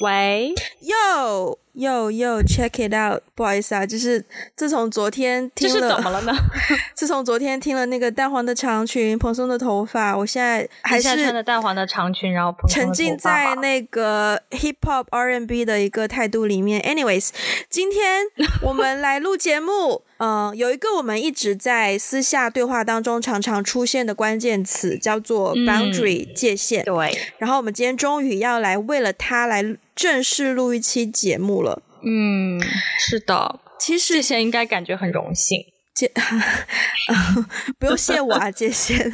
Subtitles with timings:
[0.00, 4.22] 喂，Yo Yo Yo，Check it out，不好意思啊，就是
[4.54, 6.34] 自从昨天听了，这是怎么了呢？
[6.94, 16.80] 自从昨天听了那个淡黄的长裙、蓬松的头发，我现在还是穿着淡黄的长裙，然后沉浸在那个 Hip Hop R&B 的一个态度里面。
[16.82, 17.30] Anyways，
[17.70, 18.24] 今天
[18.60, 20.02] 我们来录节目。
[20.18, 26.82] 嗯、呃，有一个我们一直在私下对话当中常常出现的关键词，叫做 boundary、嗯、界限。
[26.84, 29.62] 对，然后我们今天终于要来为了它来
[29.96, 31.82] 正式录一期节目了。
[32.04, 32.60] 嗯，
[33.00, 35.58] 是的，其实界限应该感觉很荣幸。
[35.94, 36.12] 界，
[37.80, 39.10] 不用谢我啊，谢谢。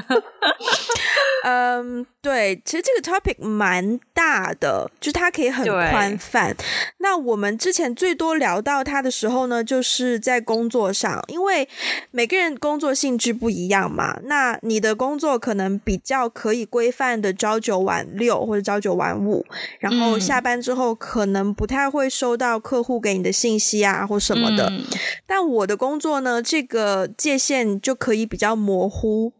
[1.44, 6.52] 嗯，对，其实这个 topic 蛮大的，就是它可以很宽泛。
[6.98, 11.68] 那我们之前最多聊到它的时候呢，就是在工作上，因为
[12.10, 14.18] 每个人工作性质不一样嘛。
[14.24, 19.46] 那你的工作可能比较可以规范的朝九晚六或者朝九晚五，
[19.78, 24.68] 然后下班之后可能不太会收到客户给你的信息啊或什么的。
[24.70, 24.82] 嗯、
[25.28, 29.32] 但我的工作呢，这个界限就可以比较模糊。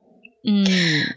[0.47, 0.65] 嗯，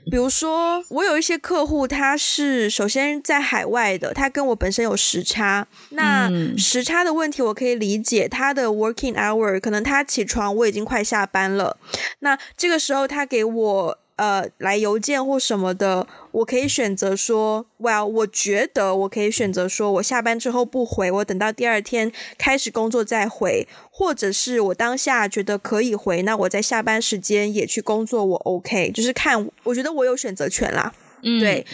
[0.10, 5.68] 比如说，我有一些客户，他是首先在海外的，他跟我本身有时差。
[5.90, 8.28] 那时差的问题，我可以理解。
[8.28, 11.78] 他的 working hour 可能他起床，我已经快下班了。
[12.20, 13.98] 那这个时候，他给我。
[14.20, 31.66] 呃，来邮件或什么的，我可以选择说，Well，我觉得我可以选择说，我下班之后不回，我等到第二天开始工作再回，或者是我当下觉得可以回，那我在下班时间也去工作，我 OK，就是看，我觉得我有选择权啦，嗯，对。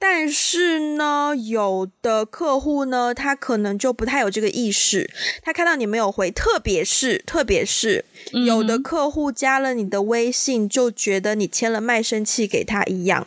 [0.00, 5.10] 但是呢，有的客户呢，他可能就不太有这个意识。
[5.42, 8.04] 他看到你没有回，特别是特别是
[8.46, 13.26] 有的客户加了你的微信，就觉得你签了卖身契给他一样，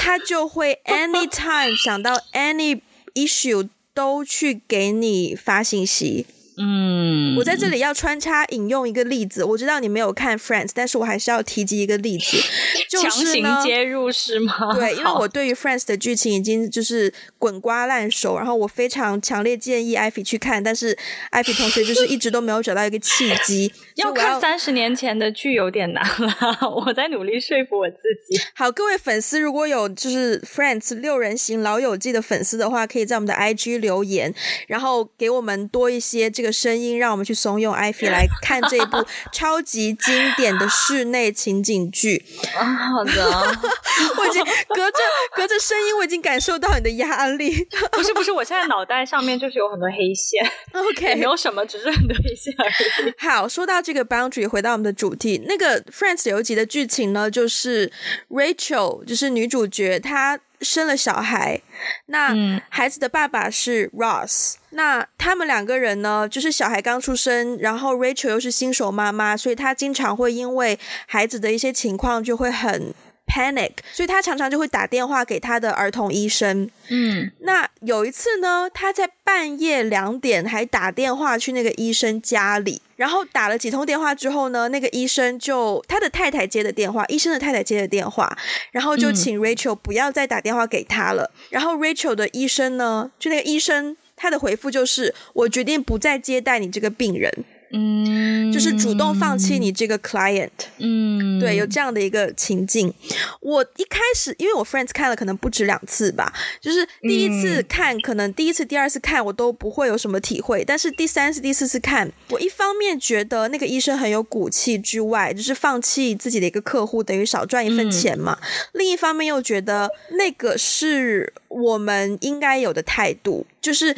[0.00, 2.80] 他就会 anytime 想到 any
[3.14, 6.26] issue 都去给你发信息。
[6.56, 9.42] 嗯，我在这里要穿插引用一个例子。
[9.42, 12.36] 我知道你没有看 Friends，但是我还是要提及一个例子，
[12.90, 14.52] 就是强行接入是吗？
[14.74, 20.96] 对，因为我对于 Friends 的剧情已经就是滚瓜烂熟，然后我非常强烈建议艾菲去看，但是
[21.30, 23.72] 艾菲同学就是一直都没有找到一个契机。
[23.96, 26.34] 要，要看三十年前的剧有点难了，
[26.86, 27.96] 我在努力说服我自
[28.28, 28.38] 己。
[28.54, 34.34] 好，各位粉丝，如果有就是 Friends 六人行老友记的粉丝的话，可以在我们的 IG 留言，
[34.66, 36.49] 然后给我们多一些这个。
[36.52, 42.24] 声音让我们去怂恿艾菲来看这一部 超级经典的室内情景剧
[42.56, 42.64] 啊！
[42.64, 43.30] 好的，
[44.18, 44.98] 我已经隔着
[45.34, 47.66] 隔着声音，我已经感受到你的压力。
[47.92, 50.44] 不是不是，我现在脑袋上面就是有很多黑线。
[50.72, 53.14] OK，没有什么，只是很多黑线而已。
[53.18, 57.90] 好，说到这个 boundary，回到我们的主题，那个 Friends 有一集的剧情呢，就是
[58.28, 60.38] Rachel，就是女主角，她。
[60.60, 61.60] 生了小孩，
[62.06, 62.34] 那
[62.68, 64.56] 孩子的爸爸是 Ross，嗯。
[64.70, 72.94] 那他们两个人呢，就是小孩刚出生，然后 Rachel 又是新手妈妈，所以她经常会因为孩子的一些情况就会很
[73.30, 76.68] panic，所以他常常就会打电话给他的儿童医生。
[76.88, 82.82] 嗯，那有一次呢，他在半夜两点还打电话去那个医生家里。
[82.96, 88.36] 然后打了几通电话之后呢，那个医生就他的太太接的电话，医生的太太接的电话，
[88.72, 91.30] 然后就请 Rachel 不要再打电话给他了。
[91.34, 97.32] 嗯、然后 Rachel 的医生呢，就那个医生，他的回复就是：我决定不再接待你这个病人。
[97.72, 102.92] 嗯，就是主动放弃你这个 client，嗯，对，有这样的一个情境。
[103.40, 118.36] 我一开始，因为我 friends 看了可能不止两次吧，就是第一次看，可能第一次、第二次看我都不会有什么体会，但是第三次、第四次看，我一方面觉得那个医生很有骨气之外，就是放弃自己的一个客户，等于少赚一份钱嘛。
[118.40, 119.88] 嗯、另一方面又觉得
[120.18, 123.46] 那个是我们应该有的态度。
[123.60, 123.92] 就是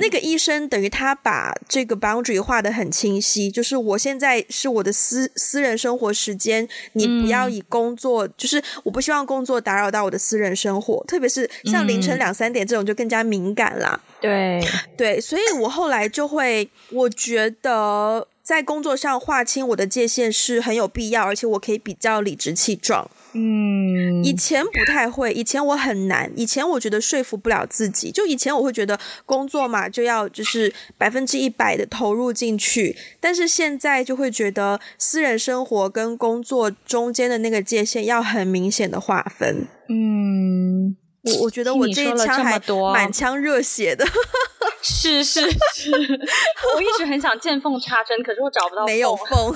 [0.00, 3.50] 那个医生，等于他把这个 boundary 画的很清晰。
[3.50, 14.00] 就是我现在是我的私私人生活时间，你不要以工作，就是我不希望工作打扰到我的私人生活，特别是像凌晨两三点这种就更加敏感啦。
[14.20, 14.62] 对
[14.96, 23.10] 对，所以我后来就会，我觉得在工作上划清我的界限是很有必要，而且我可以比较理直气壮。
[23.34, 39.66] 嗯，以前不太会，以前我很难，以前我觉得说服不了自己，就以前我会觉得工作嘛就要就是百分之一百的投入进去，但是现在就会觉得私人生活跟工作中间的那个界限要很明显的划分。
[39.88, 42.58] 嗯，我我觉得我这一枪还
[42.92, 44.04] 满腔热血的。
[44.82, 45.40] 是是
[45.74, 45.90] 是，
[46.74, 49.54] 我一直很想见缝插针，可是我找不到， 没有缝，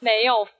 [0.00, 0.52] 没有缝，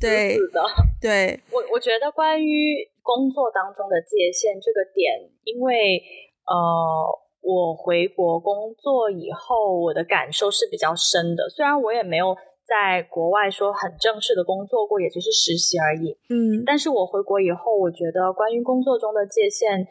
[0.00, 0.62] 对死死的。
[1.00, 6.02] 对，我我觉得关于工作当中的界限这个点，因为
[6.46, 7.24] 呃。
[7.40, 11.48] 我回国工作以后，我的感受是比较深的。
[11.48, 12.36] 虽然我也没有
[12.68, 16.18] 在国外说很正式的工作过，也只是实习而已。
[16.28, 19.88] 嗯，但是我回国以后，我觉得关于工作中的界限，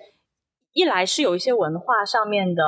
[0.73, 2.61] 一来是有一些文化上面的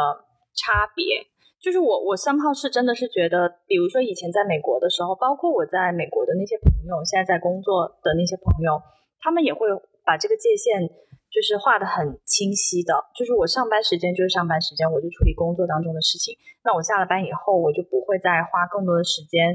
[0.56, 1.29] 差别，
[1.61, 8.81] 就是我我 somehow 是真的是觉得，比如说以前在美国的时候，包括我在美国的那些朋友，现在在工作的那些朋友，
[9.19, 9.67] 他们也会
[10.03, 10.89] 把这个界限。
[11.29, 16.35] 就是画的很清晰的，就是我上班时间就是上班时间，我就处理工作当中的事情。
[16.65, 19.53] 那我下了班以后，我就不会再花更多的时间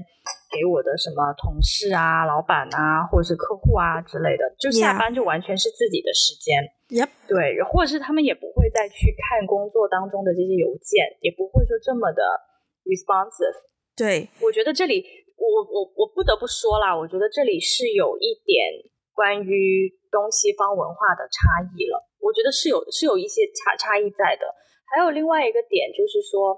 [0.55, 4.55] 给我的什么同事啊、老板啊，或者是客户啊之类的。
[4.59, 6.63] 就下班就完全是自己的时间。
[6.89, 7.11] Yep.
[7.27, 12.23] 对，或者是他们也不会再去看工作当中的这些邮件，也不会说这么的
[12.85, 13.67] responsive。
[13.97, 15.05] 对，我觉得这里，
[15.37, 18.63] 我我我不得不说啦，我觉得这里是有一点
[19.15, 19.95] 关于。
[20.15, 24.47] 东西方文化的差异了，我觉得是有是有一些差差异在的。
[24.87, 26.55] 还有另外一个点就是说，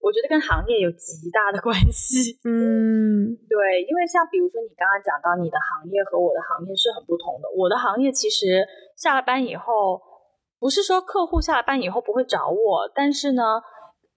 [0.00, 2.40] 我觉得跟行业有极大的关系。
[2.48, 7.48] 嗯，对，因为像比如说你刚刚讲到你的行业和我的行业是很不同的。
[7.52, 8.64] 我的行业其实
[8.96, 10.00] 下了班以后，
[10.56, 13.60] 不是说客户下了班以后不会找我，但是呢，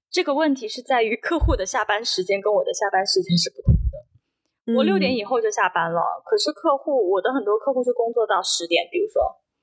[0.10, 3.81] 这个问题是在于客户的下班时间跟我的下班时间是不同的。
[4.76, 9.22] 我六点以后就下班了，嗯，可是客户，我的很多客户是工作到十点，比如说，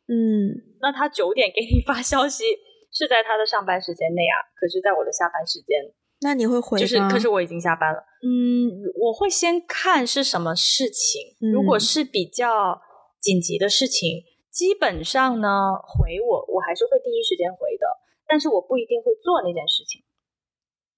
[0.08, 2.44] 嗯，那他九点给你发消息
[2.90, 5.78] 是在他的上班时间内啊，可是在我的下班时间，
[6.20, 6.78] 那你会回？
[6.78, 8.00] 就是，可是我已经下班了。
[8.22, 12.80] 嗯，我会先看是什么事情，嗯，如果是比较
[13.20, 17.86] 紧急的事情，基本上呢，回我我还是会第一时间回的，
[18.26, 20.02] 但是我不一定会做那件事情。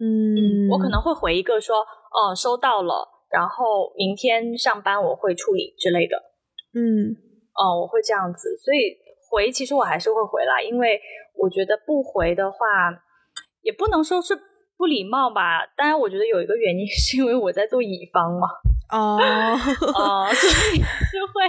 [0.01, 3.20] 嗯，我可能会回一个说，哦，收到了。
[3.31, 6.17] 然后明天上班我会处理之类的，
[6.75, 7.15] 嗯，
[7.55, 8.99] 哦、呃，我会这样子，所以
[9.31, 11.01] 回其实我还是会回来，因为
[11.37, 12.59] 我觉得不回的话，
[13.63, 14.35] 也不能说是
[14.77, 15.65] 不礼貌吧。
[15.77, 18.49] 当然，我觉得有一个原因是因为我在做乙方嘛，
[18.91, 19.15] 哦，
[19.95, 21.47] 哦，所以是会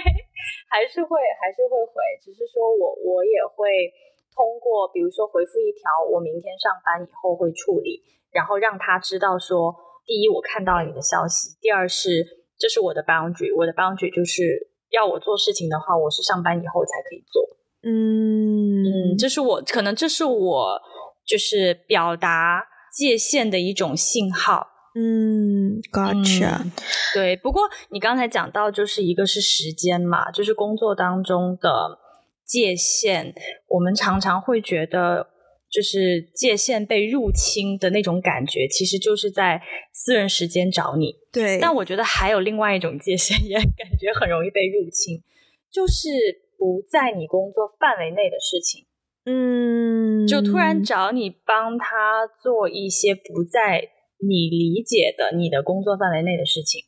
[0.70, 3.90] 还是会还是会回，只是说我我也会
[4.36, 9.76] 通过，比如说回复一条，我明天上班以后会处理，然后让他知道说。
[10.12, 12.28] 第一，我看到了你的消息；第二是，
[12.60, 14.44] 这是我的 boundary，我的 boundary 就是
[14.90, 17.42] 要我做事情的话，我是上班以后才可以做。
[17.82, 20.82] 嗯嗯，这是我可能这是我
[21.26, 24.68] 就是表达界限的一种信号。
[24.96, 26.62] 嗯，Gotcha。
[26.62, 26.72] 嗯，
[27.14, 27.62] 对，不过
[27.92, 31.98] 你刚才讲到，就是一个是时间嘛，就是工作当中的
[32.46, 33.34] 界限，
[33.70, 35.31] 我们常常会觉得。
[35.72, 39.62] 就是界限被入侵的那种感觉，其实就是在
[39.94, 41.16] 私人时间找你。
[41.32, 45.24] 对，但我觉得还有另外一种界限，也 感觉很容易被入侵，
[45.72, 46.10] 就是
[46.58, 48.86] 不在你工作范围内的事情。
[49.24, 53.88] 嗯，就突然找你帮他做一些不在
[54.20, 56.82] 你理解的你的工作范围内的事情。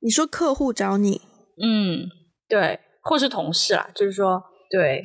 [0.00, 1.22] 你说客户找你？
[1.62, 2.10] 嗯，
[2.48, 5.04] 对，或是同事啦，就是说，对，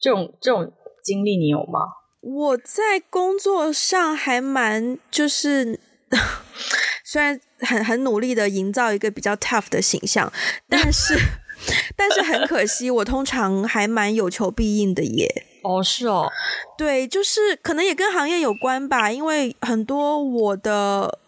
[0.00, 0.72] 这种这种
[1.04, 1.80] 经历你有吗？
[2.20, 5.80] 我在工作上还蛮就是，
[7.04, 10.32] 虽然很很努力的营造一个比较 tough 的形象，
[10.68, 11.18] 但是
[11.96, 15.46] 但是很可惜，我通常还蛮有求必应的耶。
[15.62, 16.30] 哦，是哦，
[16.76, 21.18] 对，就是可能也跟行业有关吧，因为很多我的。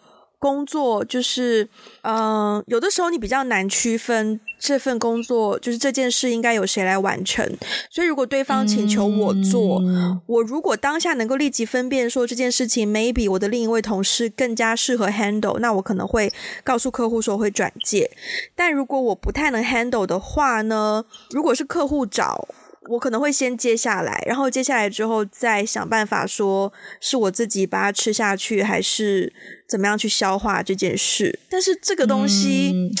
[0.43, 1.69] 工作就是，
[2.01, 2.15] 嗯、
[2.57, 7.45] 呃，有的时候你比较难区分这份工作，就是这件事应该由谁来完成。
[7.89, 16.31] 所以如果对方请求我做，嗯、我如果当下能够立即分辨说这件事情，maybe 我的另一位同事更加适合 handle，那我可能会
[16.63, 18.09] 告诉客户说会转介。
[18.55, 22.47] 但如果我不太能 handle 的话呢，如果是客户找。
[22.89, 29.31] 我可能会先接下来，然后接下来之后再想办法说，是我自己把它吃下去，还是
[29.69, 31.39] 怎么样去消化这件事。
[31.49, 32.91] 但是这个东西，嗯、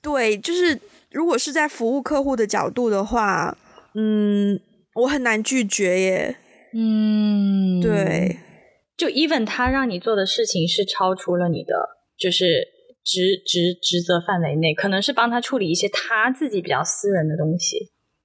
[0.00, 0.78] 对，就是
[1.16, 3.56] 如果是在服务客户的角度的话，
[3.94, 4.60] 嗯，
[4.96, 6.36] 我很难拒绝耶。
[6.74, 8.36] 嗯，对，
[8.98, 11.72] 就 even 他让你做的事情是超出了你的，
[12.18, 12.68] 就是
[13.02, 17.78] 职职职责范围内，可能是帮他处理一些他自己比较私人的东西。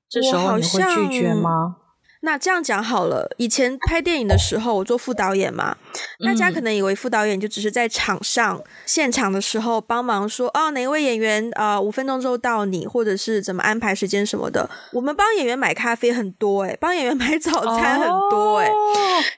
[0.10, 1.78] 这时候你会拒绝吗？
[2.24, 5.76] 那这样讲好了，以前拍电影的时候，我做副导演嘛，
[6.24, 14.70] 大家可能以为副导演就只是在场上现场的时候帮忙说，哦，哪一位演员啊五分钟之后到你，或者是怎么安排时间什么的。
[14.94, 18.70] 我们帮演员买咖啡很多诶，帮演员买早餐很多诶，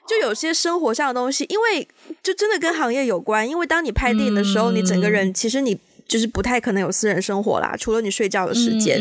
[0.06, 1.88] 就有些生活上的东西，因为
[2.22, 5.78] 就真的跟行业有关，因为当你拍电影的时候，你整个人其实你。
[6.06, 9.00] 就是不太可能有私人生活啦，除了你睡觉的时间，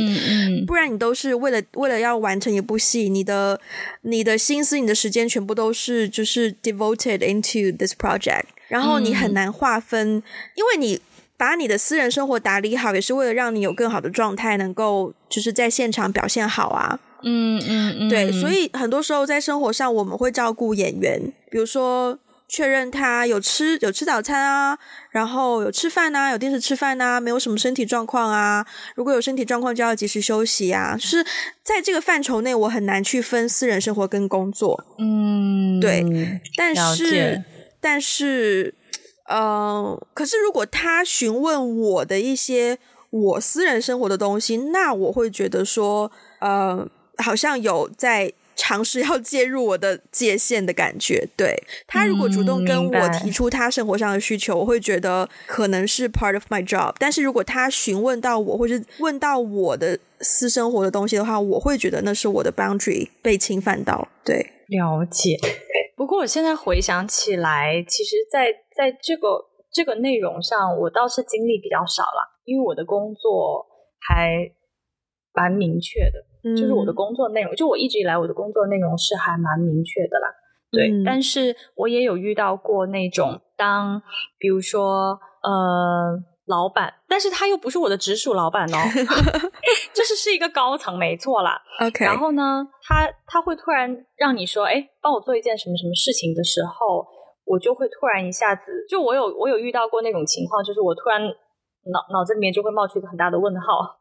[0.66, 3.60] 不然你都是为了为了要完成一部戏，你的
[4.02, 10.24] 你的心思、你的时间全部都是就是 devoted into this project，然后你很难划分，嗯、
[10.56, 11.00] 因为你
[11.36, 17.00] 把你的私人生活打理好，也是为了让你有更好的状态，能够就是在现场表现好啊。
[17.26, 22.20] 嗯嗯嗯，对，所以很多时候在生活上，我们会照顾演员，比如说
[22.54, 24.78] 确认他有吃有吃早餐啊，
[25.10, 30.96] 然后有吃饭啊，有定时吃饭啊，没有什么身体状况啊，如果有身体状况就要及时休息啊。
[30.96, 31.26] 就是
[31.64, 34.86] 在这个范畴内，我很难去分私人生活跟工作。
[35.00, 36.06] 嗯，对，
[36.56, 37.44] 但是
[37.82, 38.76] 但是，
[39.28, 42.78] 呃，可是如果他询问我的一些
[43.10, 46.88] 我私人生活的东西，那我会觉得说，呃。
[47.18, 51.28] 好像有在尝试要介入我的界限的感觉。
[51.36, 51.56] 对，
[51.88, 56.94] 他如果主动跟我提出他生活上的需求，嗯，我会觉得可能是 part of my job。
[57.00, 64.08] 但是如果他询问到我，或是问到我的私生活的东西的话，我会觉得那是我的 boundary 被侵犯到。
[64.24, 65.38] 对，了解。
[65.96, 69.28] 不过我现在回想起来，其实在，在在这个
[69.72, 73.66] 这个内容上，我倒是经历比较少了，因为我的工作
[74.00, 74.52] 还
[75.34, 76.33] 蛮明确的。
[76.58, 80.28] 就是我的工作内容，就我一直以来我的工作内容是还蛮明确的啦，
[80.72, 80.90] 对。
[80.92, 84.02] 嗯、但是我也有遇到过那种当，
[84.38, 88.78] 比如说呃，老板，但是他又不是我的直属老板哦
[89.96, 91.62] 就是是一个高层，没错啦。
[91.80, 92.04] OK。
[92.04, 97.08] 然后呢，他他会突然让你说，哎，帮我做一件什么什么事情的时候，
[97.46, 103.96] 我就会突然一下子，就我有我有遇到过那种情况，就是我突然脑脑子里面就会冒出一个很大的问号。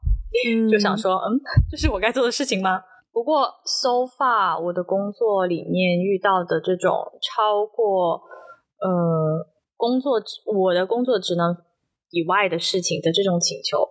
[0.70, 2.80] 就想说，嗯，这是我该做的事情吗？
[3.12, 8.22] 不过，so far 我的工作里面遇到的这种超过
[8.80, 9.46] 呃
[9.76, 11.54] 工作我的工作职能
[12.10, 13.86] 以外的事情的这种请求，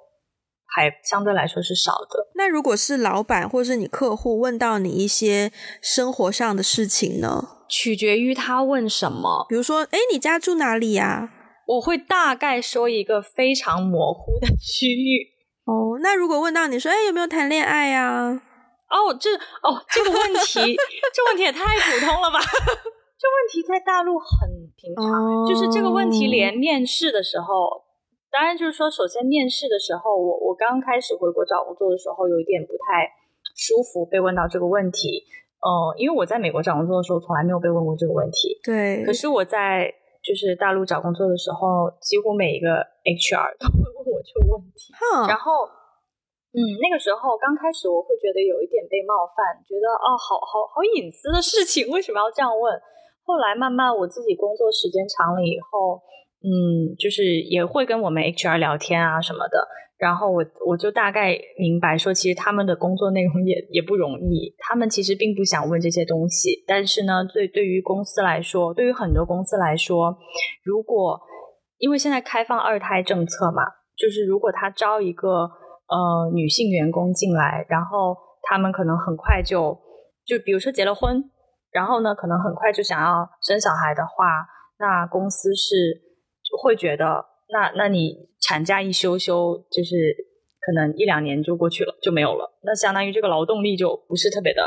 [0.65, 2.31] 还相对来说是少的。
[2.33, 7.47] 那如果是老板或是你客户问到你一些生活上的事情呢？
[7.69, 9.45] 取决于他问什么。
[9.47, 11.31] 比如说，哎，你家住哪里呀？
[11.67, 15.29] 我会大概说一个非常模糊的区域。
[15.71, 18.43] 哦，那如果问到你说，哎，有没有谈恋爱呀、啊？
[18.91, 19.31] 哦，这
[19.63, 20.59] 哦，这个问题，
[21.15, 22.39] 这问题也太普通了吧？
[23.15, 27.85] 这问题在大陆很平常，哦、就是这个问题连面试的时候，
[28.29, 33.07] 当然就是说，首先面试的时候，我我刚开始回国找工作的时候，有一点不太
[33.55, 35.23] 舒服，被问到这个问题。
[35.63, 38.59] 嗯、呃，因为我在美国找工作的时候，从来没有被问过这个问题。
[38.63, 39.05] 对。
[39.05, 44.93] 可是我在就是大陆找工作的时候，几乎每一个 HR 都会问我这个问题。
[44.93, 45.27] Huh.
[45.27, 45.65] 然后，
[46.53, 52.79] 嗯，那个时候刚开始我会觉得有一点被冒犯，觉得哦，好好好隐私的事情，为什么要这样问？
[53.23, 56.01] 后来慢慢我自己工作时间长了以后，
[56.41, 59.67] 嗯，就是也会跟我们 HR 聊天啊什么的。
[60.01, 66.63] 然后我我就大概明白说，其实他们的工作内容也也不容易，他们其实并不想问这些东西。
[66.65, 70.17] 但是呢，对对于公司来说，对于很多公司来说，
[70.63, 71.21] 如果
[71.77, 73.61] 因为现在开放二胎政策嘛，
[73.95, 75.47] 就是如果他招一个
[75.87, 78.17] 呃女性员工进来，然后
[78.49, 79.77] 他们可能很快就
[80.25, 81.23] 就比如说结了婚，
[81.71, 84.47] 然后呢，可能很快就想要生小孩的话，
[84.79, 86.01] 那公司是
[86.59, 87.29] 会觉得。
[87.51, 90.15] 那那你产假一休休，就是
[90.59, 92.57] 可能一两年就过去了，就没有了。
[92.63, 94.61] 那相当于这个劳动力就不是特别的，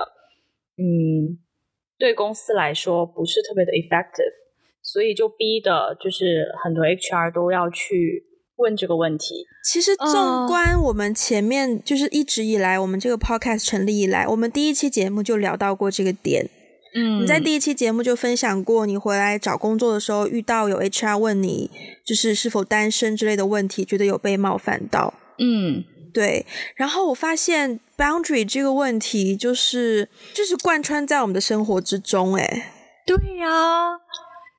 [0.76, 1.38] 嗯，
[1.99, 4.35] 对公司来说不是特别的 effective，
[4.83, 8.25] 所以就逼的就是很多 HR 都要去
[8.57, 9.47] 问这个问题。
[9.64, 16.50] 其实纵观我们前面，就是一直以来我们这个 podcast 成立以来，我们第一期节目就聊到过这个点。
[16.95, 21.71] 嗯，你在第一期节目就分享过，你回来找工作的时候遇到有 HR 问你，
[22.07, 25.13] 就是是否单身之类的问题，觉得有被冒犯到。
[25.39, 26.47] 嗯，对。
[26.77, 32.37] 然后我发现 boundary 这个问题，就是就是贯穿在我们的生活之中。
[32.37, 32.73] 哎，
[33.05, 33.99] 对呀，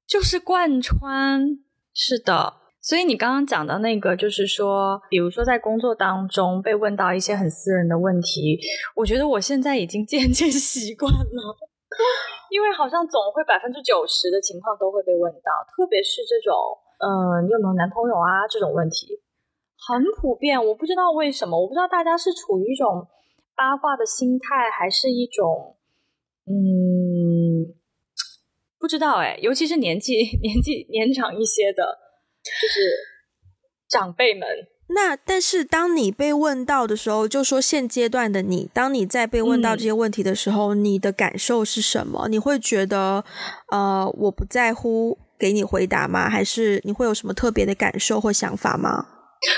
[0.06, 1.58] 就是贯穿。
[1.94, 2.56] 是的。
[2.82, 8.60] 所以你刚刚讲的那个，就是说，比如说在工作当中被问到一些很私人的问题，
[8.98, 11.58] 我觉得我现在已经渐渐 习惯了。
[12.50, 16.54] 因为好像总会百分之九十的情况都会被问到，特别是这种，
[17.00, 18.48] 嗯、你有没有男朋友啊？
[18.50, 19.22] 这种问题
[19.88, 20.64] 很普遍。
[20.66, 23.08] 我不知道为什么，我不知道大家是处于一种
[23.56, 25.78] 八卦的心态，还是一种，
[26.46, 27.76] 嗯，
[28.80, 29.38] 不知道哎。
[29.42, 31.98] 尤其是年纪 年纪年长一些的，
[32.44, 32.92] 就是
[33.88, 34.48] 长辈们。
[34.88, 42.28] 那但是当你被问到的时候，就说现阶段的你，当你在被问到这些问题的时候，嗯、你的感受是什么？
[42.30, 43.24] 你会觉得，
[43.72, 46.30] 呃，我不在乎给你回答吗？
[46.30, 49.08] 还是你会有什么特别的感受或想法吗？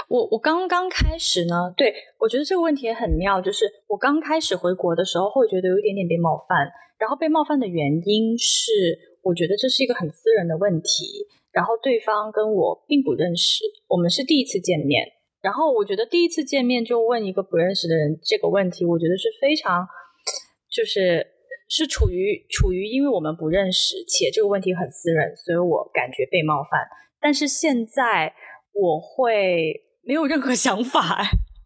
[0.09, 6.67] 我我刚刚开始呢，对，我觉得这个问题也很妙，就是我刚开始回国的时候会觉得有一点点被冒犯，
[6.97, 8.71] 然后被冒犯的原因是
[9.21, 15.05] 我觉得这是一个很私人的问题，然后对方跟我并不认识，我们是第一次见面，
[15.47, 19.87] 然后我觉得第一次见面就问一个不认识的人这个问题，我觉得是非常
[20.69, 21.25] 就是
[21.69, 26.81] 是处于处于因为我们不认识且这个问题很私人，所以我感觉被冒犯，
[27.21, 28.33] 但是现在。
[28.79, 29.73] 我会
[30.03, 31.17] 没有任何 想法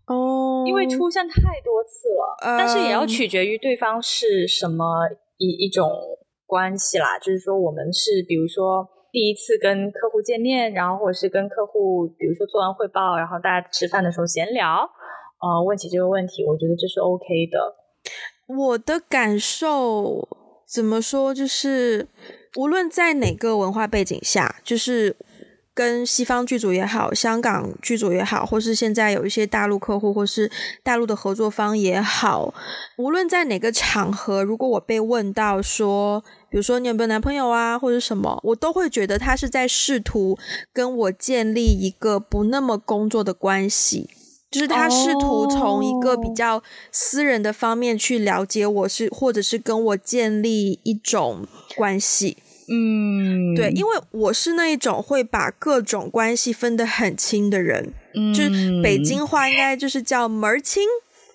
[0.07, 4.85] 哦，因为出现太多次了，嗯、但是也要取决于对方是什么
[5.35, 5.91] 一一种
[6.45, 7.19] 关系啦。
[7.19, 14.89] 就是说，我们是比如说第一次跟客户见面，然后或者是跟客户，比如说做完汇报，然后大家吃饭的时候闲聊，
[15.41, 17.75] 呃，问起这个问题，我觉得这是 OK 的。
[18.47, 20.27] 我的感受
[20.65, 21.33] 怎么说？
[21.33, 22.07] 就是
[22.57, 25.15] 无论在哪个文化背景下，就是。
[25.73, 30.51] 跟西方剧组也好，香港剧组也好，或是现在有一些大陆客户，或是
[30.83, 32.53] 大陆的合作方也好，
[32.97, 40.37] 无论在哪个场合，如果我被问到说，比如说你有没有男朋友啊，或者什么，我都会觉得他是在试图
[40.73, 44.09] 跟我建立一个不那么工作的关系，
[44.51, 46.61] 就是他试图从一个比较
[46.91, 51.47] 私人的方面去了解我是，是或者是跟我建立一种
[51.77, 52.37] 关系。
[52.73, 60.83] 嗯，对，因为我是那一种会把各种关系分得很清的人，嗯，就是北京话应该就是叫门儿清，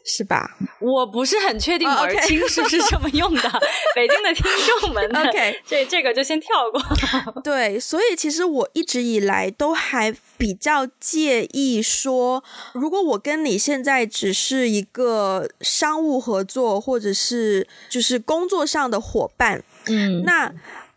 [0.05, 0.57] 是吧？
[0.81, 3.67] 我不是很确定门儿清是不是这么用的，oh, okay.
[3.95, 4.45] 北京的听
[4.81, 6.81] 众们，OK， 这这个就先跳过。
[7.43, 20.53] 对，所以其实我一直以来都还比较介意说，如果我跟你现在只是一个商务合作，或者是就是工作上的伙伴，嗯，那。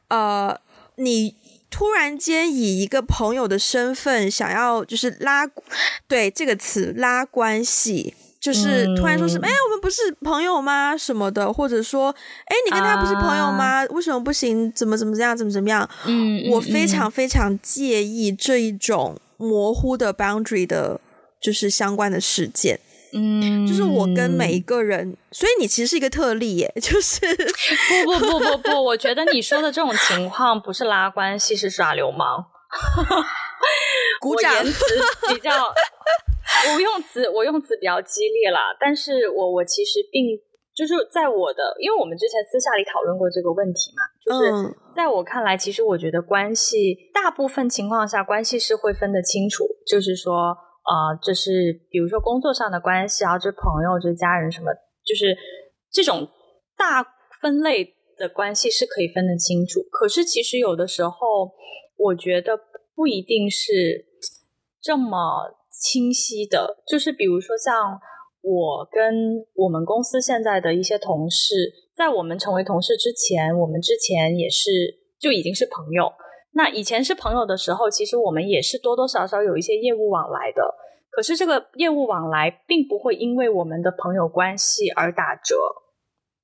[0.10, 0.60] 呃，
[1.00, 1.36] 你
[1.72, 5.48] 突然间以一个朋友的身份想要就是拉，
[6.08, 10.98] 对这个词拉关系，就是突然说什么，哎、嗯，我们不是朋友吗？
[10.98, 12.10] 什么的，或者说，
[12.46, 13.84] 哎，你跟他不是朋友吗？
[13.84, 14.72] 啊、为什么不行？
[14.74, 15.38] 怎么怎么这样？
[15.38, 15.88] 怎么怎么样？
[16.06, 21.00] 嗯，我非常非常介意这一种模糊的 boundary 的，
[21.40, 22.80] 就是相关的事件。
[23.14, 26.72] 嗯，就是我跟每一个人，所以你其实是一个特例耶。
[26.82, 32.46] 就是不不不不不，我觉得你说的这种情况不是拉关系，是耍流氓。
[34.22, 34.52] 鼓掌。
[34.54, 34.86] 我言辞
[35.34, 35.74] 比较，
[36.74, 40.38] 我用词我用词比较激烈啦，但是我我其实并
[40.76, 50.56] 就是在我的，因为我们之前私下里讨论过这个问题嘛，就是在我看来，其实我觉得关系大部分情况下关系是会分得清楚，就是说。
[50.90, 54.72] 啊、呃，就是比如说工作上的关系啊，这朋友、这家人什么，
[55.06, 55.38] 就是
[55.92, 56.28] 这种
[56.76, 57.06] 大
[57.40, 59.82] 分类的关系是可以分得清楚。
[59.92, 61.52] 可是其实有的时候，
[61.96, 62.58] 我觉得
[62.96, 64.08] 不一定是
[64.82, 66.84] 这么清晰的。
[66.88, 68.00] 就是比如说像
[68.42, 71.54] 我跟我们公司现在的一些同事，
[71.96, 74.72] 在我们成为同事之前，我们之前也是
[75.20, 76.12] 就已经是朋友。
[76.54, 80.76] 那以前是朋友的时候，其实我们也是多多少少有一些业务往来的。
[81.12, 85.56] 可是这个业务往来并不会因为我们的朋友关系而打折。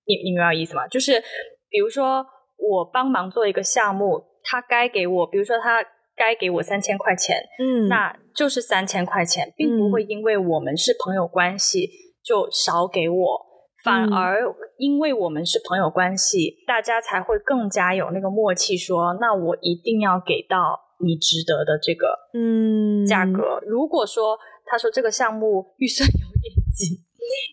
[0.05, 0.87] 你你明白我意思吗？
[0.87, 1.21] 就是
[1.69, 2.25] 比如说
[2.57, 5.83] 我帮忙做一个项目，他该给我，比如说他
[6.15, 11.89] 该给我三千块钱，嗯，那就是三千块钱，并不会因为我们是朋友关系
[12.23, 13.44] 就少给我。
[13.85, 14.41] 反而
[14.77, 23.05] 因为我们是朋友关系，嗯，大家才会更加有那个默契说，说那我一定要给到你值得的这个嗯。
[23.05, 23.61] 价格。
[23.61, 26.97] 嗯，如果说他说这个项目预算有点紧，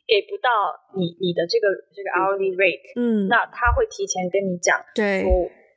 [0.08, 0.48] 给不到
[0.96, 5.22] 你你的这个这个 hourly rate，嗯，那他会提前跟你讲，对，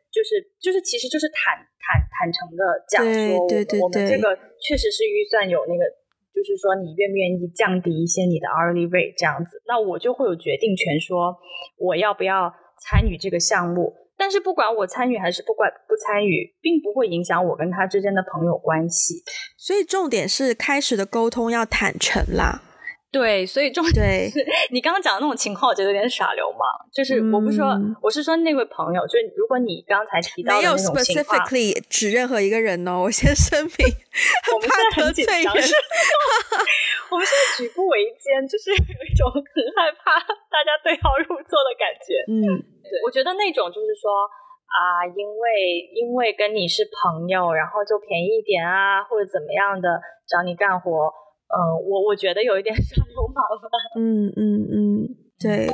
[0.09, 5.83] 就是就是其实就是坦坦坦诚的讲说，对对对对，我们这个确实是预算有那个。
[6.43, 11.36] 就是说，你愿不愿意降低一些你的 hourly rate 这样子，那我就会有决定权，说
[11.78, 13.93] 我要不要参与这个项目。
[14.17, 19.24] 但是不管我参与还是不管不参与，并不会影响我跟他之间的朋友关系。
[19.58, 22.62] 所以重点是开始的沟通要坦诚啦。
[23.15, 26.67] 对，所以重点是你刚刚讲的那种情况，我觉得有点耍流氓。
[26.91, 33.88] 就是我不是说，嗯、我是说那位朋友，就是如果你刚才提到的那种情况，没有 specifically 指任何一个人哦，我先声明，
[34.51, 34.67] 很怕
[34.99, 35.47] 得罪人。
[37.08, 40.19] 我们现在举步维艰，就是有一种很害怕
[40.51, 42.19] 大家对号入座的感觉。
[42.28, 42.43] 嗯，
[42.84, 44.28] 对，我觉得那种就是说
[44.67, 49.88] 啊，因为因为跟你是朋友，然后就便宜一点啊，或者怎么样的
[50.28, 51.08] 找你干活。
[51.47, 53.69] 嗯，我我觉得有一点耍流氓了。
[53.99, 55.69] 嗯嗯嗯，对。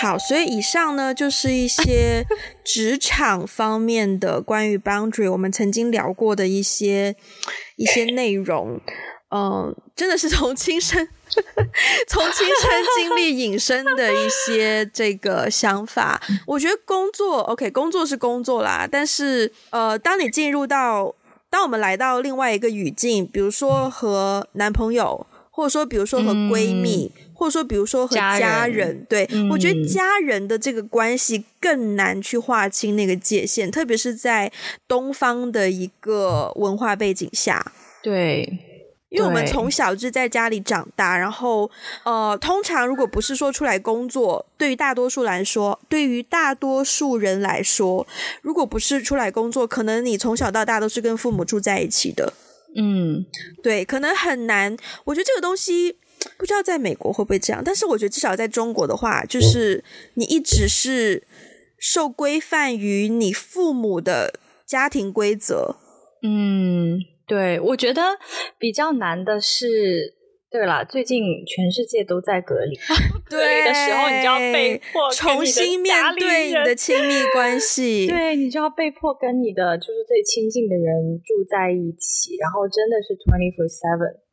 [0.00, 2.24] 好，所以以上呢就是一些
[2.64, 7.16] 职场方面的关于 boundary 我们曾经聊过的一些
[7.76, 8.80] 一些内容。
[9.34, 11.06] 嗯，真的是从亲身
[12.08, 16.22] 从亲身经历引申的一些 这个想法。
[16.46, 21.14] 我觉得工作 OK，工作是工作啦，但是呃，当你进入到
[21.50, 34.52] 当我们来到另外一个语境，比如说和男朋友，或者说比如说和闺蜜，嗯、或者说比如说和家人，家人对、嗯、我觉得家人的这个关系更难去划清那个界限，特别是在
[34.86, 38.64] 东方的一个文化背景下，对。
[39.10, 41.70] 因为我们从小就在家里长大，然后
[42.04, 48.06] 呃，通常如果不是说出来工作，对于大多数来说，对于大多数人来说，
[48.42, 52.34] 如果不是出来工作，可能你从小到大都是跟父母住在一起的。
[52.76, 53.24] 嗯，
[53.62, 54.76] 对，可能很难。
[55.04, 55.96] 我觉得这个东西
[56.36, 59.82] 不知道在美国会不会这样，但是我觉得至少在中国的话，就是
[60.14, 61.26] 你一直是
[61.78, 65.76] 受规范于你父母的家庭规则。
[66.22, 66.98] 嗯。
[67.28, 68.02] 对，我觉得
[68.58, 70.14] 比较难的是，
[70.50, 72.74] 对了，最近全世界都在隔离，
[73.28, 84.24] 隔离的时候你就要被迫重新面对你的亲密关系， 对，你就要被迫跟你的就是最亲近的人住在一起，然后真的是 twenty four seven。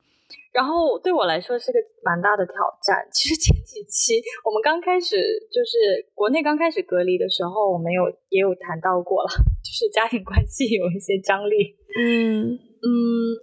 [0.56, 3.06] 然后对我来说是个蛮大的挑战。
[3.12, 5.18] 其实前几期我们刚开始
[5.52, 9.30] 就是国内刚开始隔离的时候，我们有也有谈到过了，
[9.60, 11.76] 就是家庭关系有一些张力。
[12.00, 12.90] 嗯嗯，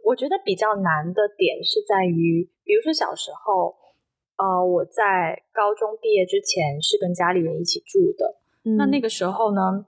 [0.05, 3.75] 我觉得比较难的点是在于，比如说小时候，
[4.39, 8.39] 呃，我在高中毕业之前是跟家里人一起住的。
[8.65, 9.87] 嗯、那那个时候呢，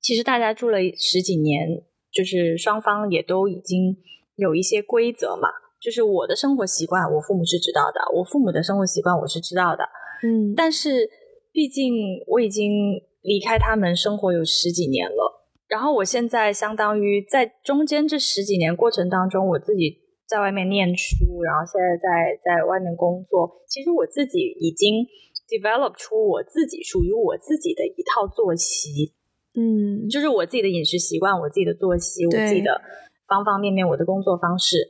[0.00, 3.96] 其实大家住了十几年，就是双方也都已经
[4.36, 5.48] 有一些规则嘛。
[5.80, 9.84] 就是我的生活习惯，我父母是知道的；我父母的生活习惯，我是知道的。
[10.22, 11.08] 嗯，但是
[11.52, 11.94] 毕竟
[12.26, 23.62] 我已经离开他们生活有十几年了，然后我现在相当于在中间这十几年过程当中，我自己在外面念书，然后现在在在外面工作。
[23.68, 25.06] 其实我自己已经
[25.46, 29.12] develop 出我自己属于我自己的一套作息。
[29.54, 32.80] 嗯，就是我自己的饮食习惯，我自己的作息，我自己的
[33.26, 34.88] 方方面面，我的工作方式。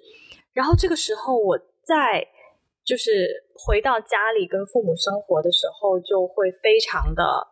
[0.53, 2.27] 然后这个时候，我在
[2.85, 7.49] 就是回到家里跟父母生活的时候，就会非常的，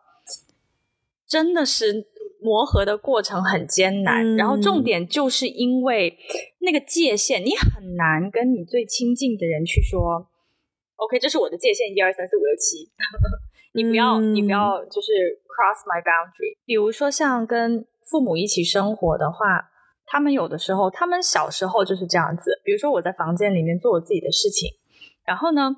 [1.27, 2.05] 真的是
[2.41, 4.25] 磨合的过程很艰难。
[4.25, 6.17] 嗯、然后重点就是因为
[6.59, 10.25] 那个界限，你很难跟你最亲近的人去说、嗯、
[10.97, 12.89] ，OK，这是我的界限，一二三四五六七，
[13.73, 15.11] 你不要，嗯、你不要，就是
[15.47, 16.57] cross my boundary。
[16.65, 19.71] 比如说像跟父母一起生活的话。
[20.09, 22.61] 他们有的时候，他们小时候就是这样子。
[22.63, 24.71] 比如说，我在房间里面做我自己的事情，
[25.25, 25.69] 然后呢，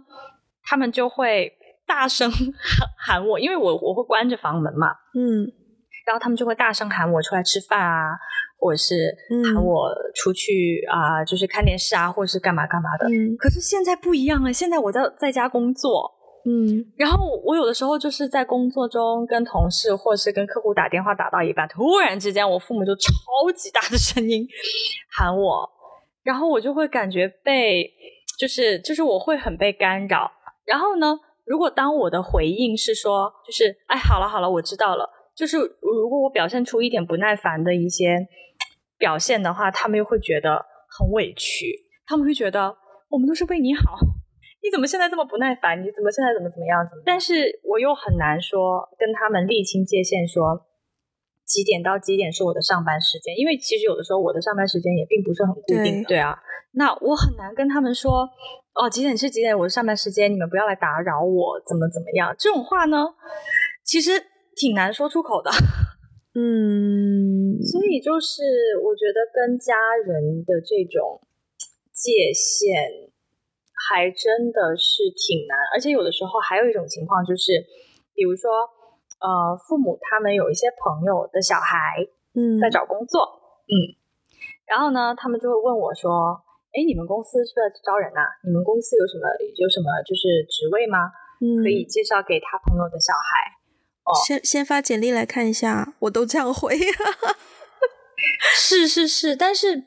[0.62, 1.52] 他们就会
[1.88, 2.30] 大声
[2.95, 5.52] 喊我，因为我我会关着房门嘛，嗯，
[6.10, 8.17] 然后他们就会大声喊我出来吃饭啊，
[8.58, 9.15] 或者是
[9.54, 13.06] 喊我出去啊、嗯呃，就是看电视啊，或者是干嘛干嘛的。
[13.08, 16.12] 嗯，可是现在不一样了，现在我在在家工作。
[16.45, 23.12] 嗯，然后我有的时候就是在工作中跟同事或是跟客户打电话打到一半，突然之间我父母就超
[23.56, 24.48] 级大的声音
[25.15, 25.69] 喊我，
[26.24, 27.88] 然后我就会感觉被
[28.39, 30.32] 就是就是我会很被干扰。
[30.65, 35.08] 然后呢，如果当我的回应是说就是哎好了好了我知道了，
[35.39, 38.28] 就是如果我表现出一点不耐烦的一些
[38.97, 41.65] 表现的话，他们又会觉得很委屈，
[42.06, 42.75] 他们会觉得
[43.08, 43.95] 我们都是为你好。
[44.62, 45.80] 你怎么现在这么不耐烦？
[45.80, 46.86] 你怎么现在怎么怎么样？
[46.86, 47.04] 怎么？
[47.06, 50.67] 但是我又很难说跟他们厘清界限，说
[51.45, 56.38] 几点到几点是我的上班时间，因为其实有的时候我的上班时间也并不是很固定，对，对啊。
[56.73, 58.28] 那我很难跟他们说，
[58.75, 62.36] 哦，几点是几点，我的上班时间，你们不要来打扰我，怎么怎么样？
[62.38, 63.08] 这种话呢，
[63.86, 64.12] 其实
[64.60, 65.50] 挺难说出口的。
[66.36, 68.43] 嗯，所以就是
[68.84, 71.22] 我觉得跟家人的这种
[71.93, 73.08] 界限。
[73.89, 77.63] 还真的是挺难，而且有的时候还有一种情况就是，
[78.13, 78.52] 比如说，
[79.24, 83.24] 呃，父母他们有一些朋友的小孩，嗯，在找工作，
[83.65, 83.82] 嗯，嗯，
[84.67, 86.43] 然后呢，他们就会问我说
[86.76, 88.22] ：“哎，你们公司是不是在招人呐？
[88.43, 91.10] 你们公司有什么有什么就是职位吗？
[91.39, 93.58] 嗯，可以介绍给他朋友的小孩。”
[94.10, 96.78] 哦，先先发简历来看一下，我都这样回。
[98.56, 99.86] 是是是，但是。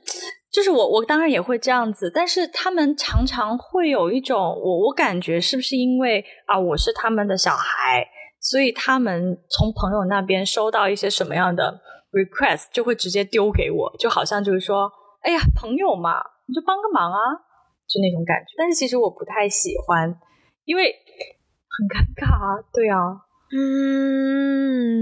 [0.52, 8.06] 就是我，我当然也会这样子，但是他们常常会有一种，我我感觉是不是因为啊，我是他们的小孩，
[8.38, 11.80] 所以他们从朋友那边收到一些什么样的
[12.12, 17.18] request，就会直接丢给我，就好像就是说，哎呀，朋友嘛，你就帮个忙啊，
[17.88, 18.52] 就那种感觉。
[18.58, 20.14] 但是其实我不太喜欢，
[20.66, 23.16] 因为很尴尬啊，对啊，
[23.54, 24.96] 嗯，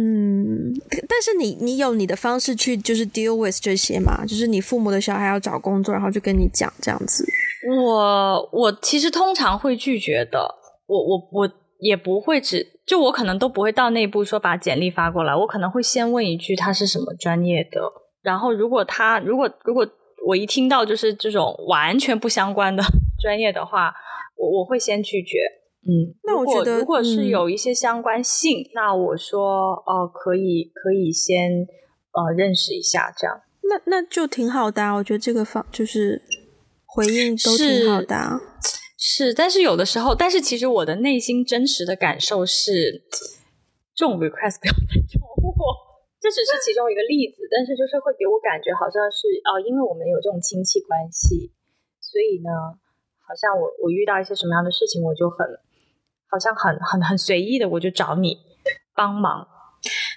[1.09, 4.27] 但是你你有你的方式去就是 deal with 这些嘛？
[4.27, 7.25] 就是你父母的小孩要找工作，然后就跟你讲这样子。
[7.69, 10.53] 我我其实通常会拒绝的，
[10.87, 17.81] 我我我也不会只就我可能都不会到那一步说把简历发过来，我可能会先问一句他是什么专业的，
[18.23, 19.87] 然后如果他如果如果
[20.27, 22.83] 我一听到就是这种完全不相关的
[23.23, 23.95] 专业的话，
[24.37, 25.39] 我我会先拒绝。
[25.83, 31.67] 嗯，那我觉得如果是有一些相关性，嗯、那我说哦、呃，可以可以先
[32.13, 36.23] 呃认识一下这样，那那就挺好的啊，我觉得这个方就是。
[36.93, 38.35] 回应都挺好的啊，
[38.99, 43.07] 是，是，但是有的时候，但是其实我的内心真实的感受是，
[43.95, 45.55] 这种 request 不要再找我，
[46.19, 51.55] 这只是其中一个例子，但是就是会给我感觉好像是哦，因为我们有这种亲戚关系，
[52.03, 52.51] 所以呢，
[53.23, 55.47] 好像我我遇到一些什么样的事情，我就很
[56.31, 58.39] 好像很很很随意的我就找你
[58.95, 59.47] 帮忙。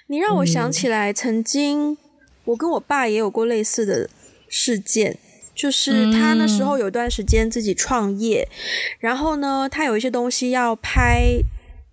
[0.06, 1.96] 你让我想起来，曾经
[2.44, 4.08] 我跟我爸也有过类似的
[4.48, 5.18] 事件。
[5.54, 8.58] 就是他那时候有段时间自己创业，嗯、
[8.98, 11.38] 然后呢，他有一些东西要拍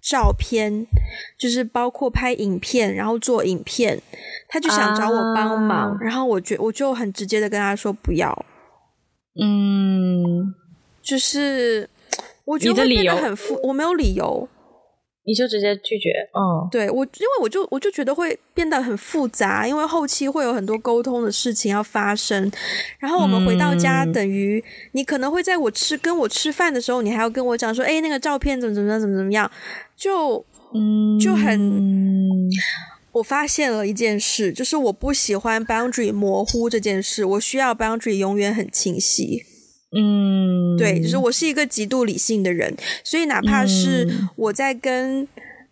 [0.01, 0.87] 照片，
[1.37, 4.01] 就是包括拍影片，然后做影片，
[4.47, 8.45] 他就想找我帮忙，啊、然后我觉我就很直接的跟他说不要，
[9.39, 10.55] 嗯，
[11.03, 11.87] 就是
[12.51, 14.47] 我觉得会变得很复，我没有理由。
[15.23, 22.51] 你就直接拒绝，嗯，对我，因为我就我就觉得会变得很复杂，因为后期会有很多沟通的事情要发生，
[22.97, 24.61] 然后我们回到家，嗯、等于
[24.93, 29.49] 你可能会在我吃跟我吃饭的时候，你还要跟我讲说，哎，那个照片怎么怎么样，怎么怎么样，
[29.95, 32.49] 就嗯就很，
[33.11, 39.43] 我发现了一件事，就是我不喜欢 boundary 模糊这件事，我需要 boundary 永远很清晰。
[39.93, 42.73] 嗯，对，就是我是一个极度理性的人，
[43.03, 45.21] 所以哪怕是我在跟、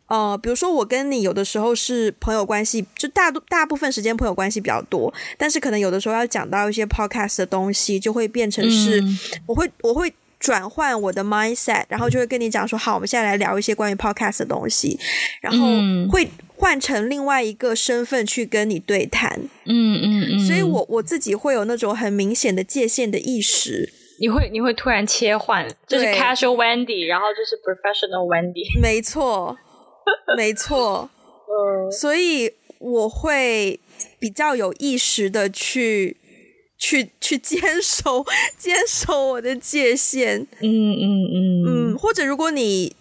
[0.08, 14.99] 嗯、呃，比如说我跟你有的时候是朋友关系，就大多大部分时间朋友关系比较多，但是可能有的时候要讲到一些 podcast 的东西，就会变成是、嗯、我会我会转换我的 mindset，然后就会跟你讲说，好，我们现在来聊一些关于 podcast 的东西，
[15.39, 15.65] 然后
[16.12, 23.93] 会换成另外一个身份去跟你对谈，嗯嗯嗯，所以我我自己会有那种很明显的界限的意识。
[24.19, 28.65] 你会你会突然切换，就是 casual Wendy，然后就是 professional Wendy。
[28.82, 29.58] 没错，
[30.38, 31.10] 没错。
[31.47, 33.79] 嗯，所以我会
[34.19, 36.17] 比较有意识的去
[36.77, 38.25] 去去坚守
[38.58, 40.41] 坚守我的界限。
[40.60, 42.95] 嗯嗯嗯嗯，或者如果你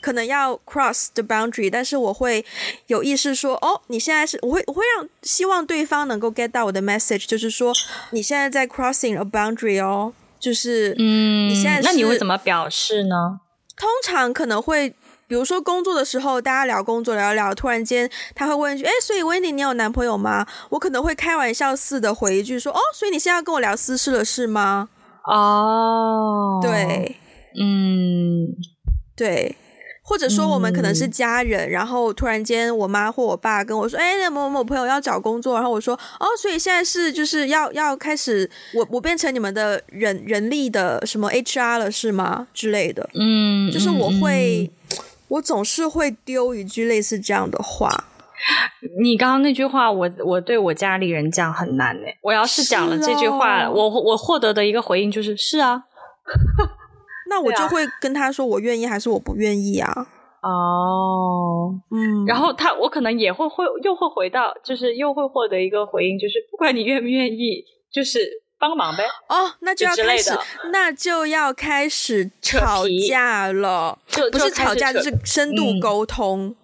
[0.00, 2.42] 可能要 cross the boundary，但是我会
[2.86, 7.72] 有意识说，哦，你现在是我会我会让希望对方能够 get 到我的 message，就是说
[8.12, 10.14] 你现在在 crossing a boundary 哦。
[10.40, 13.40] 就是，嗯，你现在是，那你会怎么表示呢？
[13.76, 14.90] 通常可能会，
[15.26, 24.88] 比如说工作的时候，大家聊工作聊一聊，突然间他会问一句：“哎，所以 Wendy，你有男朋友吗？”我可能会开玩笑似的回一句说：“哦，所以你现在要跟我聊私事了是吗？”
[25.24, 27.16] 哦，对，
[27.60, 28.48] 嗯，
[29.14, 29.56] 对。
[30.10, 42.48] 或者说我们可能是家人，嗯、然后突然间我妈或我爸跟我说：“哎，那某某朋友要找工作。”然后我说：“哦，所以现在是就是要要开始，我我变成你们的人人力的什么 HR 了是吗？
[42.52, 44.98] 之类的。”嗯，就是我会，嗯、
[45.38, 47.88] 我总是会丢一句类似这样的话。
[49.00, 52.18] 你刚刚那句话，我我对我家里人讲很难诶。
[52.22, 55.84] 我要是讲了这句话，哦、我我获得的一个回应就是：“是啊。”
[57.30, 59.90] 那我就会跟他说，我愿意还是我不愿意啊？
[60.42, 68.18] 哦，嗯，然后他，我可能也会会又会回到，就是又会获得一个回应，就是不管你愿不愿意，就是
[68.58, 69.04] 帮忙呗。
[69.28, 70.38] 哦，那就要开始，
[70.72, 76.48] 那就要开始吵架了，就不是吵架，就是深度沟通。
[76.48, 76.56] 嗯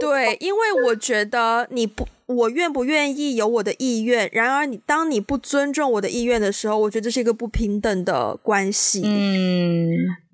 [0.00, 4.28] 对，因为我觉得你不，我愿不愿意有我的意愿。
[4.32, 9.02] 然而，你当你不尊重我的意愿的时候，我觉得这是一个不平等的关系。
[9.04, 9.90] 嗯，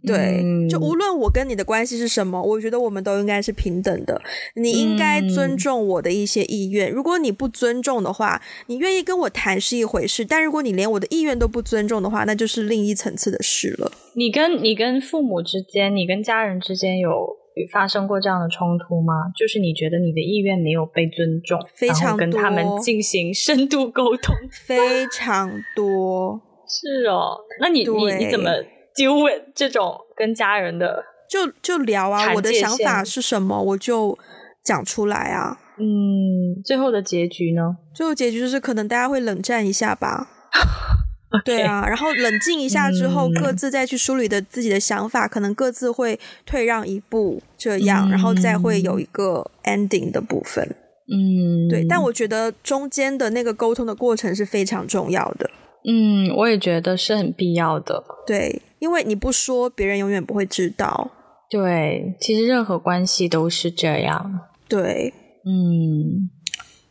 [0.07, 4.21] 对，嗯、就无论我跟你的关系是什么，我觉得我们都应该是平等的。
[4.55, 6.91] 你应该尊重我的一些意愿。
[6.91, 13.91] 如果你不尊重的话，你愿意跟我谈是一回事，但如果你连我的意愿都不尊重的话，那就是另一层次的事了。
[14.15, 17.39] 你跟你跟父母之间，你跟家人之间有。
[17.73, 19.31] 发生过这样的冲突吗？
[19.37, 24.35] 就是你觉得你的意愿没有被尊重，非常跟他们进行深度沟通，
[24.67, 26.41] 非常多。
[26.67, 28.51] 是哦，那你你你怎么
[28.97, 32.33] deal with 这种跟家人的就就聊啊？
[32.35, 34.19] 我的想法是什么，我就
[34.65, 35.59] 讲出来啊。
[35.79, 37.77] 嗯，最后的结局呢？
[37.95, 40.29] 最后结局就是可能大家会冷战一下吧。
[41.45, 50.65] 对啊，然后冷静一下之后，嗯、各自再去梳理的自己的想法，可能各自会退让一步，这样，嗯、然后再会有一个 ending 的部分。
[51.07, 51.85] 嗯，对。
[51.89, 55.51] 但我觉得中间的那个沟通的过程是非常重要的。
[55.87, 58.03] 嗯，我也觉得是很必要的。
[58.27, 61.11] 对，因为你不说，别人永远不会知道。
[61.51, 64.41] 对，其实任何关系都是这样。
[64.67, 65.13] 对，
[65.45, 66.31] 嗯。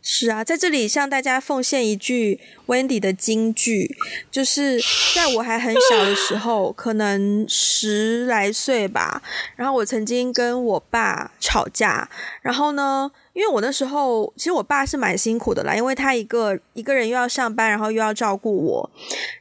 [0.05, 2.37] 是啊，在这里向大家奉献一句
[2.67, 3.95] Wendy 的金句，
[4.29, 4.77] 就是
[5.15, 9.21] 在我还很小的时候，可能十来岁吧，
[9.55, 12.09] 然后我曾经跟我爸吵架，
[12.41, 18.91] 然后呢，因为我那时候其实我爸是蛮辛苦的啦，因为他一个一个人又要上班，然后又要照顾我，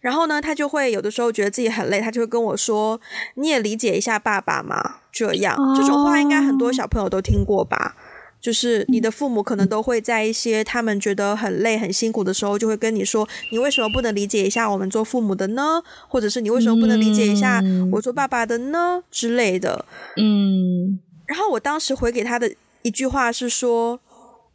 [0.00, 3.00] 然后呢，他就会有的时候觉得自己很累，他就会跟我说
[3.34, 7.94] ：“你也理解一下爸爸嘛。”这样，这种话应该很多小朋友都听过吧。
[8.42, 15.80] 就是你的父母可能都会在一些他们觉得很累、很辛苦的时候，就会跟你说：“你为什么不能理解一下我们做父母的呢？
[16.08, 19.86] 或者是你为什么不能理解一下我做爸爸的呢？”之类的。
[20.16, 20.98] 嗯。
[21.26, 22.52] 然后我当时回给他的
[22.82, 24.00] 一句话是说：“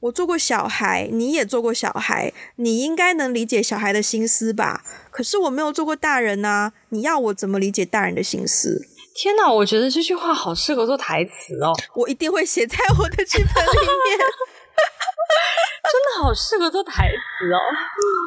[0.02, 4.84] 我做过小孩，你也做过小孩，你应该能理解小孩的心思吧？
[5.10, 8.86] 可是我没有做过大人啊，你要我怎么理解大人的心思？”
[9.18, 11.74] 天哪，我觉得这句话好适合做台词哦！
[11.96, 14.20] 我一定会写在我的剧本里面。
[15.90, 17.58] 真的好适合做台词哦。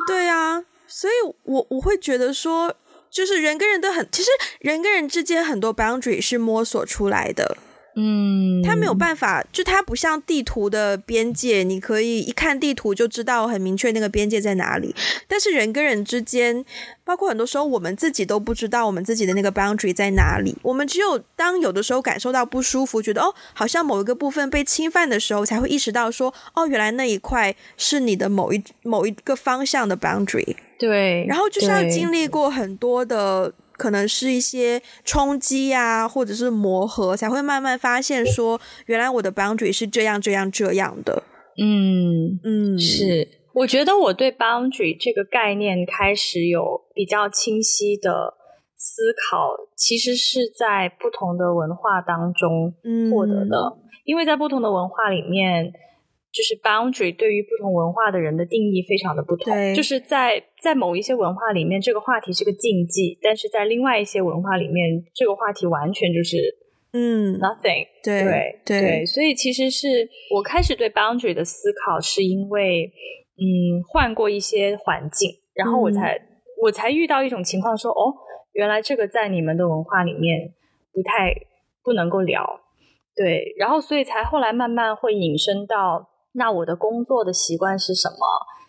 [0.08, 1.12] 对啊，所以
[1.44, 2.74] 我我会觉得说，
[3.08, 7.56] 就是人跟人都很，其实人跟人之间很多 boundary 是摸索出来的。
[7.96, 14.94] 嗯，它没有办法，就它不像地图的边界，你可以一看地图就知道很明确那个边界在哪里。
[15.26, 16.64] 但是人跟人之间，
[17.04, 20.56] 包括很多时候我们自己都不知道我们自己的那个 boundary 在哪里。
[20.62, 30.54] 我们只有当有的时候感受到不舒服，觉得哦，好像某一个部分被侵犯的时候，才会意识到说，哦，原来那一块是你的某一某一个方向的 boundary。
[30.78, 33.52] 对，然后就是要经历过很多的。
[33.80, 41.22] 可能是一些冲击啊，或者是磨合，才会慢慢发现说，原来我的 boundary 是这样这样这样的。
[41.56, 43.26] 嗯嗯，是。
[43.54, 48.34] 我觉得我对 boundary 这个概念开始有比较清晰的
[48.76, 52.74] 思考，其实是在不同的文化当中
[53.10, 55.72] 获得的，嗯、因为在不同的文化里面。
[56.32, 59.74] 就是 boundary 对于不同文化的人的定义非常的不同，对。
[59.74, 66.36] 就是在在某一些文化里面，这个话题是个禁忌，但是在另外一些文化里面，这个话题完全就是
[66.92, 67.34] 嗯。
[67.40, 72.86] nothing，对对对，对，所以其实是我开始对 boundary 的思考，是因为
[73.34, 76.22] 嗯换过一些环境，然后我才、嗯、
[76.62, 78.14] 我才遇到一种情况说，说哦，
[78.52, 80.54] 原来这个在你们的文化里面
[80.92, 81.34] 不太
[81.82, 82.60] 不能够聊，
[83.16, 86.06] 对，然后所以才后来慢慢会引申到。
[86.32, 88.16] 那我的工作的习惯是什么？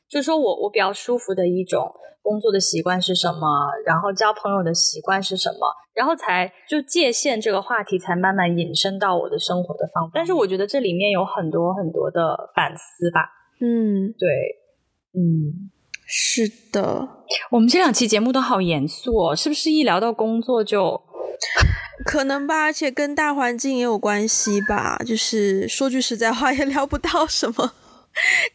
[0.10, 3.48] 就是说我我比较舒服的一种工作的习惯是什么？
[3.86, 5.74] 然后交朋友的习惯是什么？
[5.94, 10.12] 然后才就界限这个话题才慢慢引申到我的生活的方法。
[10.14, 13.30] 但是我觉得这里面有很多很多的反思吧。
[13.60, 14.28] 嗯，对，
[15.14, 15.70] 嗯，
[16.06, 17.08] 是的。
[17.52, 21.02] 我们这两期节目都好严肃哦，是不是一聊到工作就？
[22.06, 24.98] 可能吧，而且跟大环境也有关系吧。
[25.06, 27.74] 就是说句实在话，也聊不到什么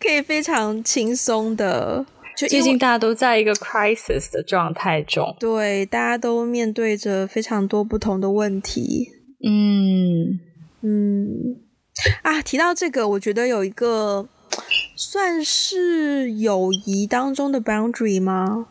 [0.00, 2.04] 可以非常轻松的。
[2.36, 9.08] 就最近大家都在一个 crisis 的状态中，对，大家都面对着非常多不同的问题。
[9.42, 10.38] 嗯
[10.82, 11.56] 嗯
[12.22, 14.28] 啊，提到这个，我觉得有一个
[14.96, 18.66] 算是友谊当中的 boundary 吗？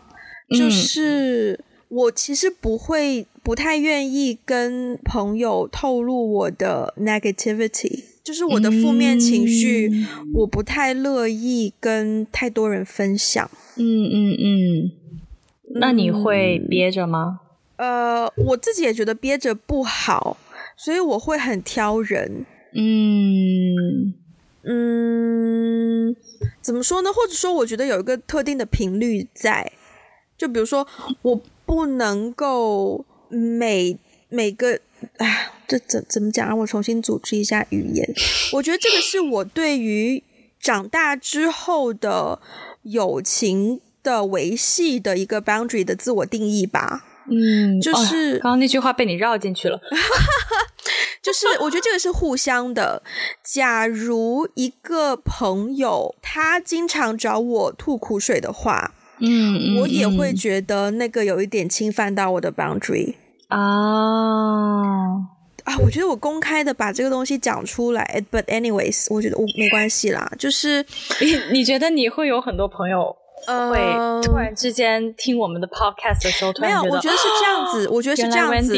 [0.51, 3.27] 嗯、就是我其实不会。
[3.45, 13.47] 不太愿意跟朋友透露我的 negativity，就是我的负面情绪，嗯、我不太乐意跟太多人分享。
[13.75, 14.91] 嗯嗯嗯，
[15.75, 17.41] 那你会憋着吗？
[17.75, 20.37] 呃，我自己也觉得憋着不好，
[20.75, 22.47] 所以我会很挑人。
[22.73, 24.15] 嗯
[24.63, 26.15] 嗯，
[26.63, 27.13] 怎么说呢？
[27.13, 29.71] 或者说，我觉得有一个特定的频率在，
[30.35, 30.87] 就比如说，
[31.21, 33.05] 我不能够。
[33.29, 33.97] 每
[34.29, 34.79] 每个，
[35.17, 36.47] 哎，这怎怎么讲？
[36.47, 38.07] 让我重新组织一下语言。
[38.53, 40.23] 我觉得这个是我对于
[40.59, 42.39] 长大之后的
[42.83, 47.05] 友情的维系的一个 boundary 的自我定义吧。
[47.27, 49.79] 嗯，就是、哦、刚刚那句话被你绕进去了。
[51.23, 53.01] 就是我觉得这个是互相的。
[53.43, 63.15] 假如一个朋友他经常找我吐苦水的话，嗯，嗯，我也会觉得那个有一点侵犯到我的 boundary。
[63.55, 65.15] 啊
[65.63, 65.77] 啊！
[65.79, 70.31] 我觉得我公开的把这个东西讲出来，but anyways，我觉得我没关系啦。
[70.37, 70.85] 就是
[71.21, 73.15] 你你觉得你会有很多朋友
[73.47, 73.79] 会
[74.21, 78.75] 突然之间听我们的 podcast 的时候，没有，我觉得是这样子，我觉得是这样子。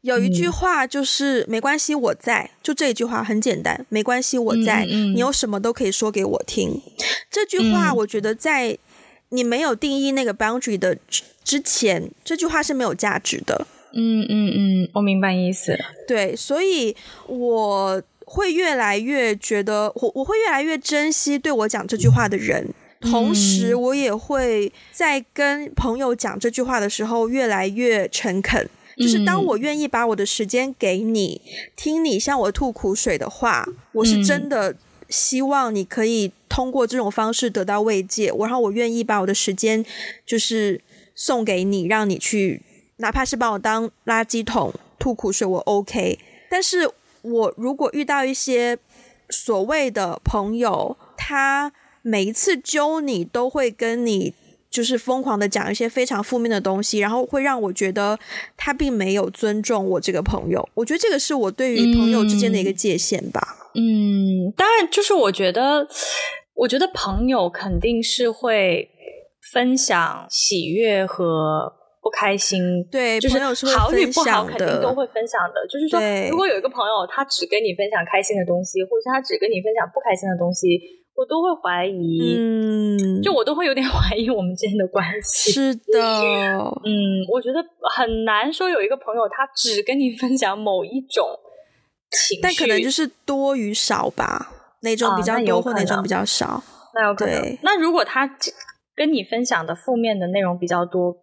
[0.00, 6.80] 有一句话就是、嗯、没关系，我在，就这一句话很简单，没关系，我在，你有什么都可以说给我听。
[7.30, 8.76] 这句话，我觉得在
[9.28, 10.96] 你没有定义那个 boundary 的
[11.44, 13.66] 之前，这句话是没有价值的。
[13.92, 15.78] 嗯嗯嗯，我明白意思。
[16.06, 16.94] 对，所以
[17.26, 22.74] 我会越来越觉得，我我会越来越珍惜对我讲这句话的人。
[23.00, 28.68] 同时，我也会在跟朋友讲这句话的时候越来越诚恳。
[28.96, 31.42] 就是当我愿意把我的时间给你，
[31.76, 34.74] 听你向我吐苦水的话，我是真的
[35.10, 38.32] 希望你可以通过这种方式得到慰藉。
[38.32, 39.84] 我然后我愿意把我的时间
[40.24, 40.80] 就是
[41.14, 42.62] 送给你，让你去，
[42.96, 46.18] 哪怕是把我当垃圾桶吐苦水，我 OK。
[46.50, 46.90] 但是
[47.22, 48.78] 我如果遇到一些
[49.30, 51.72] 所谓的朋友，他。
[52.08, 54.32] 每一次揪你，都会跟你
[54.70, 58.16] 就是疯狂的讲一些非常负面的东西，然后会让我觉得
[58.56, 60.68] 他并没有尊重我这个朋友。
[60.74, 63.42] 我觉得这个是我对于朋友之间的一个界限吧。
[63.74, 65.88] 嗯，当然，就是我觉得，
[66.54, 68.88] 我觉得朋友肯定是会
[69.52, 71.72] 分享喜悦和
[72.06, 73.34] 不开心，对，就是
[73.74, 75.58] 好与不好肯定都会分享的。
[75.66, 75.98] 就是说，
[76.30, 80.78] 如果有一个朋友他只跟你分享开心的东西，或者是他只跟你分享不开心的东西。
[81.16, 85.50] 我都会怀疑，嗯，就我都会有点 怀疑我们之间的关系。
[85.50, 85.98] 是的，
[86.84, 87.58] 嗯，我觉得
[87.96, 91.26] 很难说有一个朋友他只跟你分享某一种
[92.10, 94.52] 情绪，但可能就是多与少吧，
[94.82, 96.62] 哪种比较多或哪种比较少，
[96.94, 97.40] 那有可能。
[97.40, 98.30] 对那如果他
[98.94, 101.16] 跟你分享的负面的内容比较多，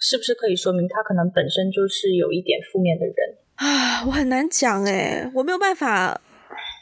[0.00, 3.14] 是不是可以说明他可能本身就是有一点负面的人
[3.56, 4.04] 啊？
[4.06, 6.20] 我很难讲诶，我没有办法。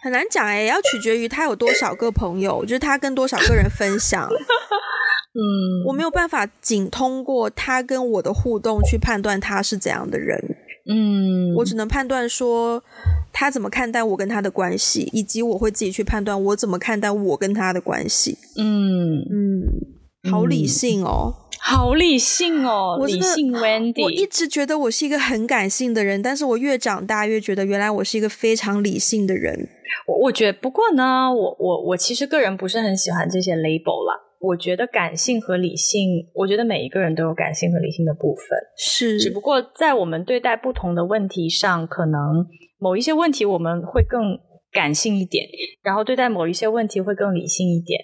[0.03, 4.29] 很难讲哎，要取决于他有多少个朋友，就是他跟多少个人分享。
[5.35, 10.39] 嗯，我没有办法仅通过他跟我的互动去判断他是怎样的人。
[10.89, 12.83] 嗯，我只能判断说
[13.33, 18.39] 他怎么看待我跟他的关系，以及我会自己去判断我怎么看待我跟他的关系。
[18.57, 21.46] 嗯嗯，好理性哦。
[21.69, 24.05] 好理性哦，理性 Wendy。
[24.05, 29.69] 我一直觉得我是一个很感性的人，但是我越长大越觉得原来我是一个非常理性的人。
[30.07, 34.15] 我我觉得，不过呢，我我我其实个人不是很喜欢这些 label 啦。
[34.39, 39.19] 我觉得感性和理性，我觉得每一个人都有感性和理性的部分，是。
[39.19, 42.47] 只不过在我们对待不同的问题上，可能
[42.79, 44.39] 某一些问题我们会更
[44.71, 45.45] 感性一点，
[45.83, 48.01] 然后对待某一些问题会更理性一点。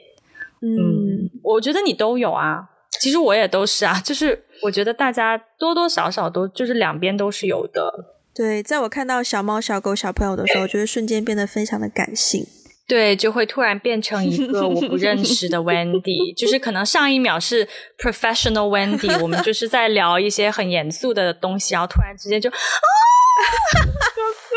[0.62, 2.70] 嗯，嗯，我觉得你都有啊。
[3.00, 7.92] 其实我也都是啊，就是我觉得大家多多少少都就是两边都是有的。
[8.34, 12.46] 对，在我看到小猫、小狗、小朋友的时候，就会瞬间变得非常的感性。
[12.88, 17.66] 对，就会突然变成一个我不认识的 Wendy， 就是可能上一秒是
[17.98, 24.56] professional Wendy，我们就是在聊一些很严肃的东西，然后突然之间就啊，哥哥，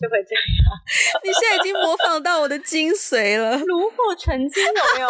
[0.00, 0.42] 就会这样。
[1.24, 5.08] 你现在已经模仿到我的精髓了，炉火纯青有没有？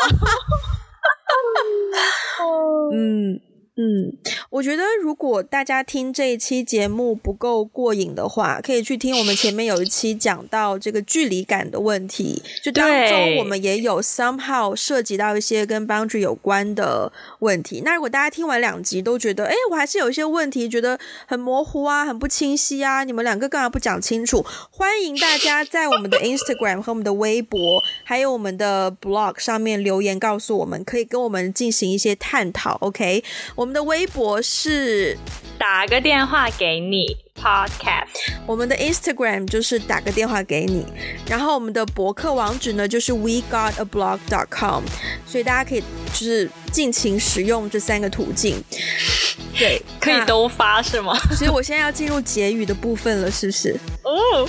[2.92, 3.53] 嗯。
[3.76, 4.16] 嗯，
[4.50, 17.82] 我觉得如果大家听这一期节目不够过瘾的话，可以去听我们前面有一期讲到这个距离感的问题，就当中我们也有 somehow 涉及到一些跟 boundary 有关的问题。
[17.84, 20.96] 那如果大家听完两集都觉得，哎，我还是有一些问题，觉得
[21.26, 24.46] 很模糊啊，很不清晰啊，你们两个干嘛不讲清楚？
[24.70, 32.78] 欢迎大家在我们的 Instagram 和我们的微博，还有我们的 blog 上面留言告诉我们，可以跟我们进行一些探讨。
[32.80, 33.24] OK。
[33.56, 35.16] 我们的微博是
[35.58, 40.84] 打个电话给你 Podcast，我们的 Instagram 就是打个电话给你，
[41.28, 44.82] 然后我们的博客网址呢就是 we got a blog dot com，
[45.26, 45.80] 所以大家可以
[46.12, 48.62] 就是尽情使用这三个途径。
[49.58, 51.16] 对，可以都发是吗？
[51.36, 53.76] 所以我现在要进入结语的部分了，是不是？
[54.02, 54.48] 哦。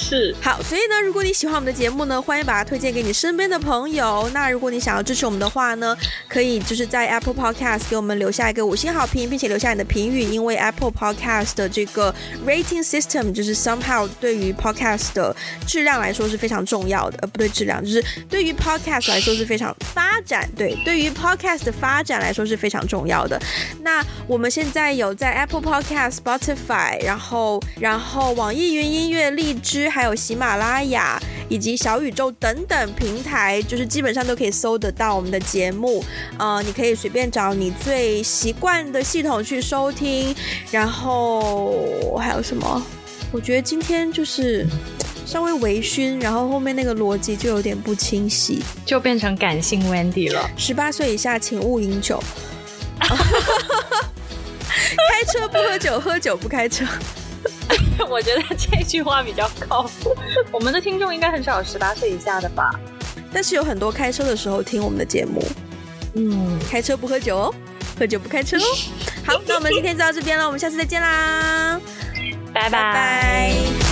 [0.00, 4.30] 是好，所以呢，如果你喜欢我们的节目呢，欢迎把它推荐给你身边的朋友。
[4.32, 5.96] 那如果你想要支持我们的话呢，
[6.28, 10.20] 可以就是在 Apple Podcast 给我们留下一个五星好评，并且留下你的评语。
[10.20, 12.14] 因为 Apple Podcast 的这个
[12.46, 15.34] rating system 就是 somehow 对于 Podcast 的
[15.66, 17.18] 质量来说是非常重要的。
[17.22, 20.48] 呃，不对，质量就是对于 Podcast 来说是非常发展。
[20.56, 23.38] 对，对于 Podcast 的发展来说是非常重要的。
[23.82, 29.87] 那我们现在有在 Apple Podcast、Spotify，然后然后网易云音乐、荔枝。
[29.88, 36.04] 还有喜马拉雅以及小宇宙等等平台，就是基本上都可以搜得到我们的节目。
[36.38, 40.34] 呃，你可以随便找你最习惯的系统去收听。
[40.70, 42.82] 然后还有什么？
[43.30, 44.66] 我觉得今天就是
[45.26, 50.50] 稍微微醺，然后后面那个逻辑就有点不清晰，就变成感性 Wendy 了。
[50.56, 52.22] 十八岁以下请勿饮酒，
[53.00, 53.08] 开
[55.30, 56.86] 车不喝酒，喝酒不开车。
[58.06, 60.14] 我觉得这句话比较靠谱。
[60.52, 62.70] 我们的听众应该很少有十八岁以下的吧？
[63.32, 65.42] 但是有很多开车的时候听我们的节目。
[66.14, 67.54] 嗯，开车不喝酒哦，
[67.98, 68.62] 喝酒不开车哦。
[69.24, 71.80] 好，那我们今天就到这边了，我们下次再见啦，
[72.54, 73.87] 拜拜。